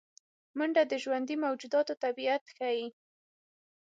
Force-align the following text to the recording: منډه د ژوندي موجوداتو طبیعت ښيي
منډه 0.57 0.83
د 0.87 0.93
ژوندي 1.03 1.35
موجوداتو 1.43 1.93
طبیعت 2.03 2.43
ښيي 2.55 2.85